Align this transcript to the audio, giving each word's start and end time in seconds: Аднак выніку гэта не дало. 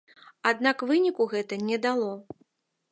Аднак 0.51 0.77
выніку 0.93 1.29
гэта 1.35 1.53
не 1.69 1.77
дало. 1.89 2.13